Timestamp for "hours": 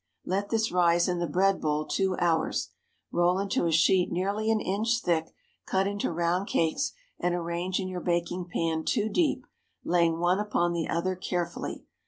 2.17-2.71